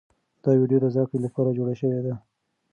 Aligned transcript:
دا 0.43 0.51
ویډیو 0.59 0.81
د 0.81 0.85
زده 0.93 1.03
کړې 1.09 1.17
لپاره 1.25 1.55
جوړه 1.57 1.73
شوې 1.81 1.99
ده. 2.05 2.13